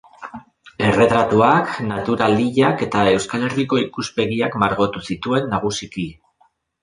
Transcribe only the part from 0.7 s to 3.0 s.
Erretratuak, natural hilak